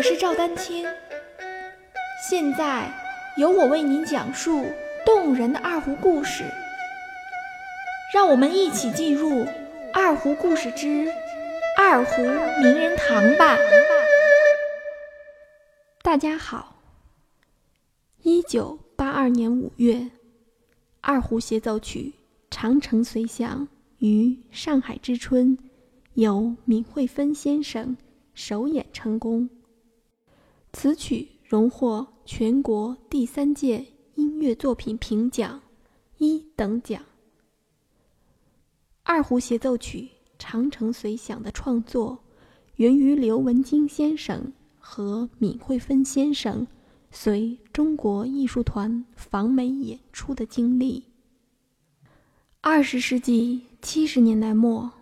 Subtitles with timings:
[0.00, 0.86] 我是赵丹青，
[2.26, 2.90] 现在
[3.36, 4.64] 由我为您讲述
[5.04, 6.42] 动人的二胡故事。
[8.14, 9.28] 让我们一起进入
[9.92, 11.06] 《二胡故事之
[11.76, 13.58] 二胡名人堂》吧。
[16.00, 16.80] 大家好，
[18.22, 19.96] 一九八二年五月，
[21.02, 21.98] 《二胡协奏曲》
[22.50, 25.58] 《长城随想》于上海之春，
[26.14, 27.98] 由闵惠芬先生
[28.32, 29.50] 首演成功。
[30.72, 33.84] 此曲荣获全国第三届
[34.14, 35.60] 音乐作品评奖
[36.18, 37.02] 一等奖。
[39.02, 40.02] 二胡协奏曲
[40.38, 42.20] 《长城随想》的创作，
[42.76, 46.66] 源于刘文金先生和闵惠芬先生
[47.10, 51.04] 随中国艺术团访美演出的经历。
[52.60, 54.92] 二十世纪七十年代末，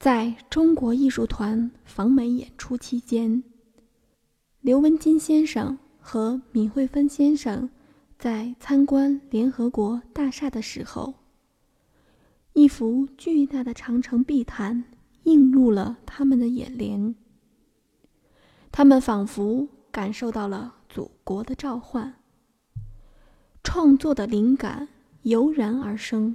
[0.00, 3.44] 在中国艺术团访美演出期间。
[4.64, 7.68] 刘文金先生和闵惠芬先生
[8.18, 11.12] 在参观联合国大厦的时候，
[12.54, 14.84] 一幅巨大的长城壁毯
[15.24, 17.14] 映入了他们的眼帘。
[18.72, 22.14] 他们仿佛感受到了祖国的召唤，
[23.62, 24.88] 创作的灵感
[25.24, 26.34] 油然而生。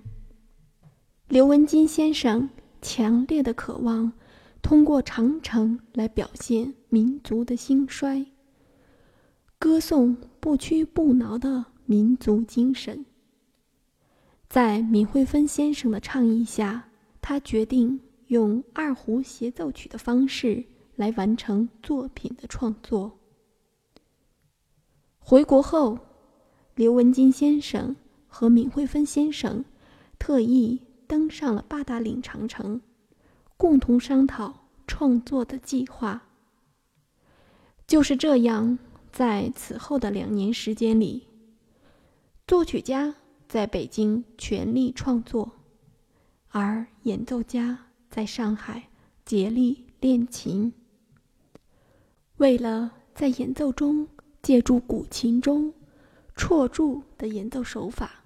[1.27, 2.47] 刘文金先生
[2.79, 4.13] 强烈的渴望。
[4.61, 8.25] 通过长城来表现民族的兴衰，
[9.57, 13.05] 歌颂不屈不挠的民族精神。
[14.47, 16.89] 在闵惠芬先生的倡议下，
[17.21, 20.65] 他决定用二胡协奏曲的方式
[20.95, 23.19] 来完成作品的创作。
[25.19, 25.99] 回国后，
[26.73, 27.95] 刘文金先生
[28.27, 29.63] 和闵惠芬先生
[30.17, 32.81] 特意登上了八达岭长城。
[33.57, 36.28] 共同商讨创作的计划。
[37.89, 38.77] 就是这样，
[39.11, 41.23] 在此后的两年时间里，
[42.45, 43.15] 作曲家
[43.47, 45.51] 在北京全力创作，
[46.49, 48.89] 而演奏家在上海
[49.25, 50.71] 竭力练琴。
[52.37, 54.07] 为了在演奏中
[54.43, 55.73] 借助古琴中
[56.35, 58.23] 绰注的演奏手法，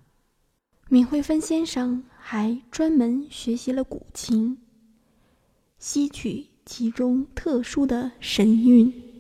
[0.90, 4.58] 闵惠芬先生还专门学习了古琴。
[5.80, 9.13] 吸取其中特殊的神韵。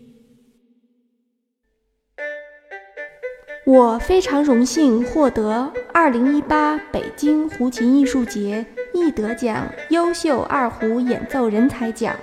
[3.66, 12.13] 我非常荣幸获得二零一八北京胡琴艺术节易得奖优秀二胡演奏人才奖。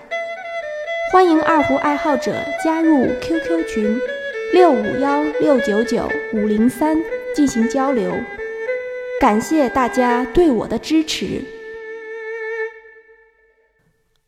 [1.11, 3.99] 欢迎二胡爱好者加入 QQ 群
[4.53, 6.95] 六五幺六九九五零三
[7.35, 8.13] 进行交流。
[9.19, 11.43] 感谢大家对我的支持。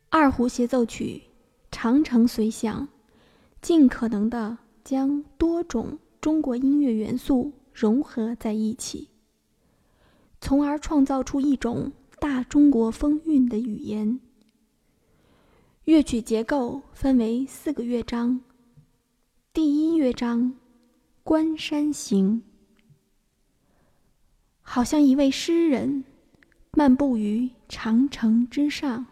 [0.09, 1.21] 二胡协奏曲
[1.71, 2.81] 《长城随想》，
[3.61, 9.09] 尽可能的将多种中国音乐元素融合在一起，
[10.39, 14.21] 从而创造出一种大中国风韵的语言。
[15.83, 18.39] 乐曲结构分为四个乐章。
[19.51, 20.43] 第一乐章
[21.25, 22.41] 《关山行》，
[24.61, 26.05] 好像一位诗人
[26.71, 29.07] 漫步于长城之上。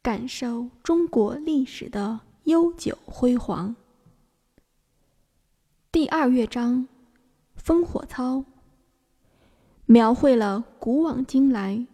[0.00, 3.76] 感受中国历史的悠久辉煌。
[5.92, 6.86] 第二乐章
[7.60, 8.36] 《烽火操》
[9.86, 11.84] 描绘了古往今来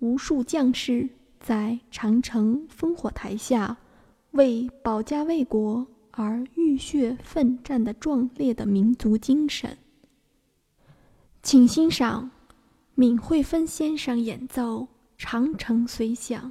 [0.00, 1.08] 无数将士
[1.40, 3.78] 在长城烽火台下
[4.32, 9.78] 为保家卫国而浴血奋战的壮烈的民族精神。
[11.42, 12.30] 请欣赏
[12.94, 14.82] 闵惠芬先生演奏
[15.16, 16.48] 《长城随想》。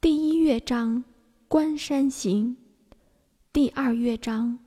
[0.00, 0.96] 第一乐章
[1.46, 2.56] 《关山行》，
[3.52, 4.58] 第二乐章《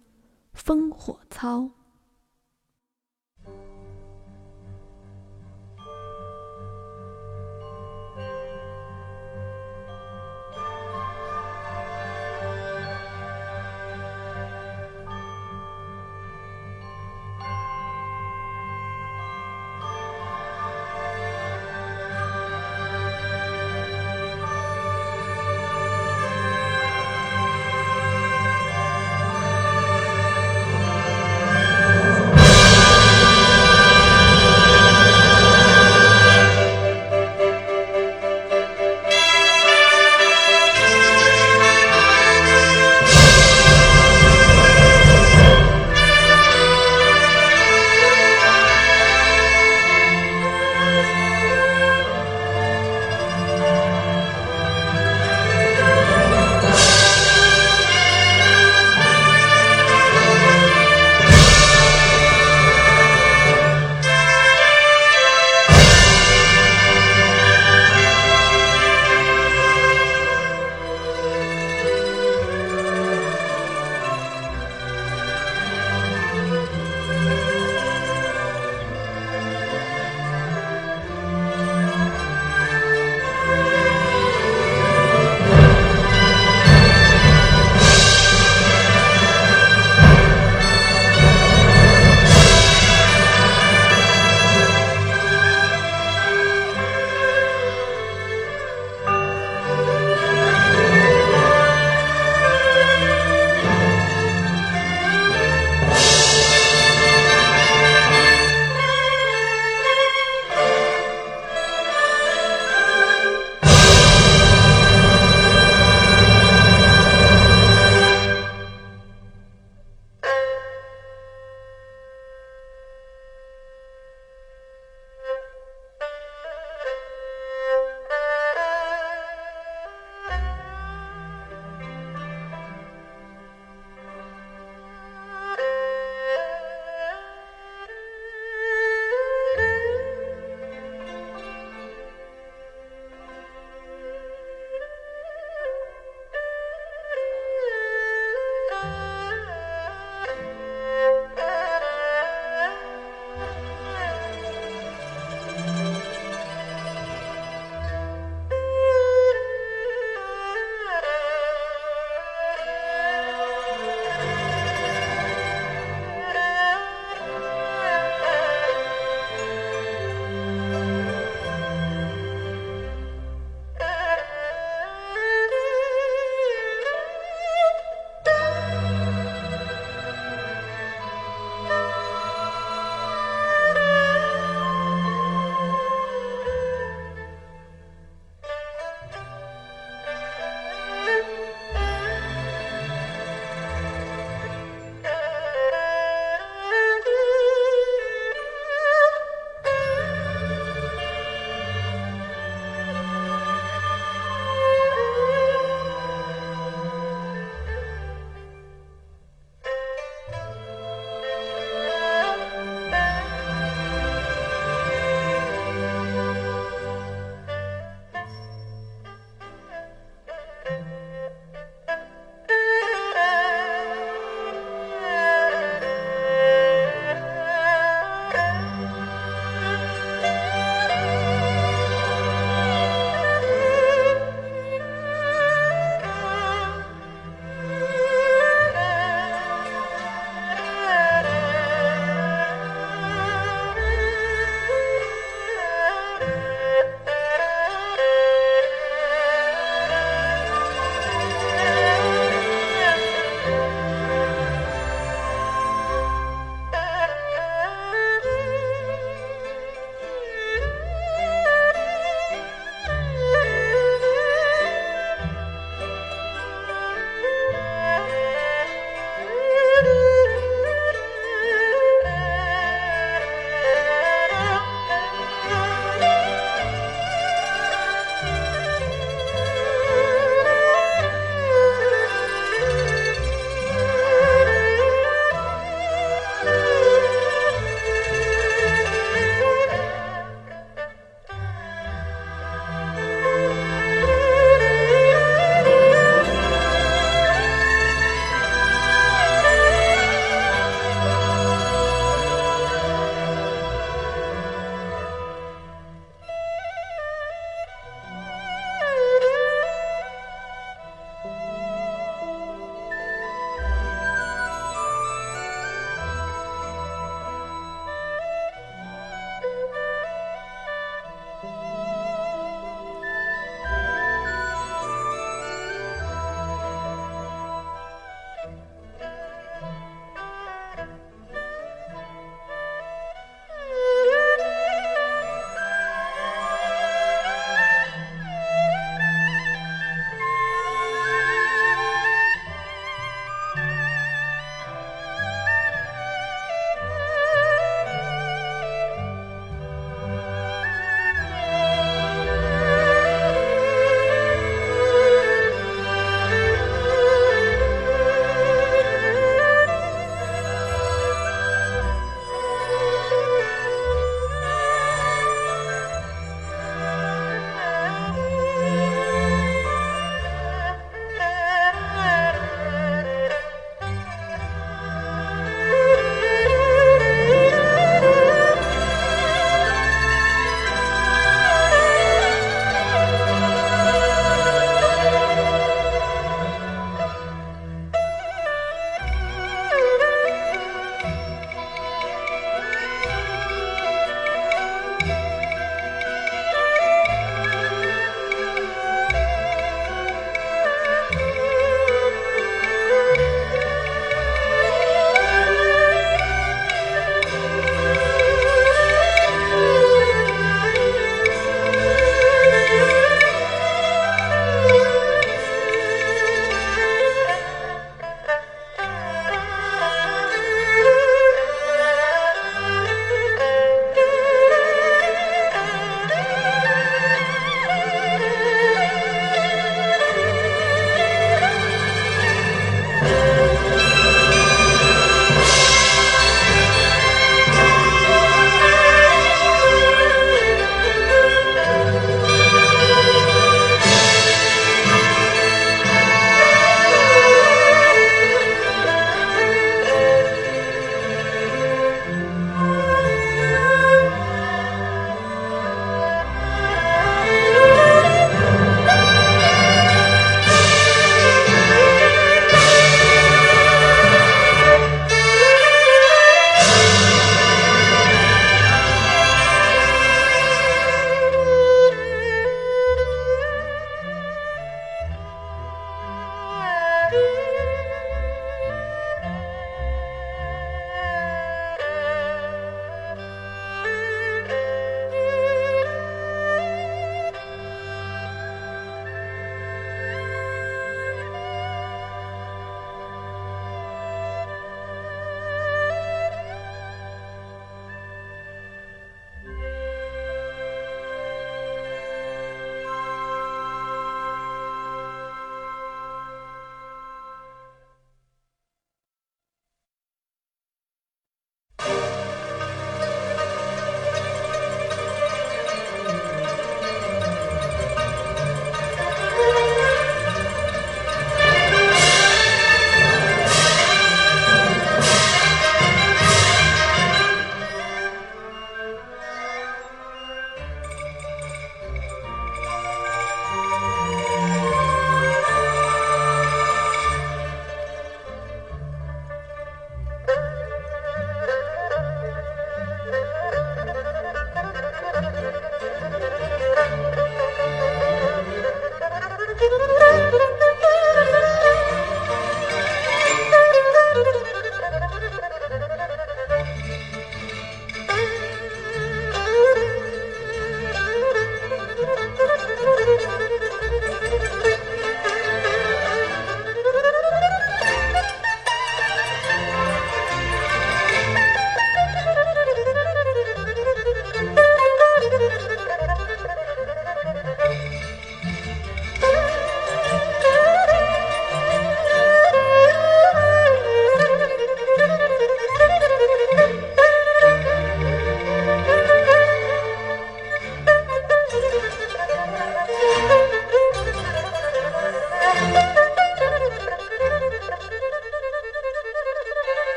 [0.57, 1.59] 烽火操》。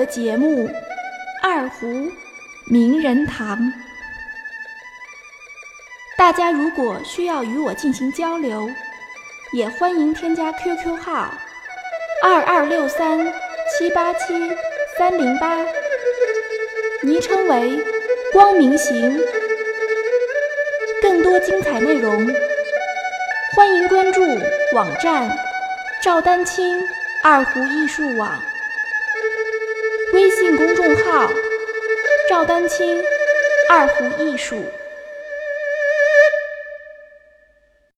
[0.00, 0.66] 的节目
[1.42, 2.10] 《二胡
[2.64, 3.58] 名人堂》。
[6.16, 8.70] 大家如果需要与我进行交流，
[9.52, 11.34] 也欢迎添加 QQ 号
[12.22, 13.30] 二二六三
[13.76, 14.50] 七八七
[14.96, 15.58] 三零八，
[17.02, 17.78] 昵称为
[18.32, 19.20] “光明行”。
[21.02, 22.26] 更多精彩内容，
[23.54, 24.22] 欢迎关注
[24.72, 25.30] 网站
[26.02, 26.88] 赵丹青。
[27.22, 28.42] 二胡艺术网
[30.12, 31.30] 微信公众号：
[32.28, 33.00] 赵丹青
[33.68, 34.64] 二胡艺术。